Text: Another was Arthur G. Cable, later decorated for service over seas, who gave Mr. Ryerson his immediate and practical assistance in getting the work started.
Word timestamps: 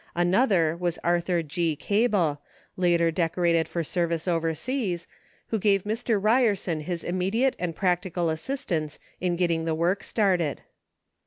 Another 0.15 0.75
was 0.75 0.97
Arthur 1.03 1.43
G. 1.43 1.75
Cable, 1.75 2.41
later 2.75 3.11
decorated 3.11 3.67
for 3.67 3.83
service 3.83 4.27
over 4.27 4.51
seas, 4.55 5.05
who 5.49 5.59
gave 5.59 5.83
Mr. 5.83 6.17
Ryerson 6.19 6.79
his 6.79 7.03
immediate 7.03 7.55
and 7.59 7.75
practical 7.75 8.31
assistance 8.31 8.97
in 9.19 9.35
getting 9.35 9.65
the 9.65 9.75
work 9.75 10.03
started. 10.03 10.63